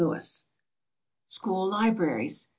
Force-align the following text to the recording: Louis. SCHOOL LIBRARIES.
Louis. 0.03 0.45
SCHOOL 1.27 1.67
LIBRARIES. 1.69 2.47